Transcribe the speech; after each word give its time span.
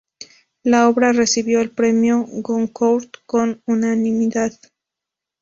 La 0.63 0.89
obra 0.89 1.11
recibió 1.13 1.61
el 1.61 1.69
premio 1.69 2.25
Goncourt 2.27 3.17
por 3.27 3.61
unanimidad. 3.67 4.51